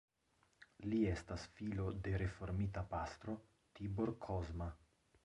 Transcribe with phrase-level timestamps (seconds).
[0.93, 3.37] Li estas filo de reformita pastro
[3.81, 4.71] Tibor Kozma.